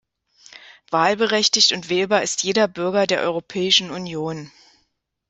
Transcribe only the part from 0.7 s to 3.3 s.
Wahlberechtigt und wählbar ist jeder Bürger der